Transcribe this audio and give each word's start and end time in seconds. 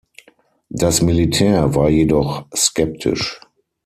Das 0.71 1.03
Militär 1.03 1.75
war 1.75 1.87
jedoch 1.87 2.47
skeptisch. 2.55 3.39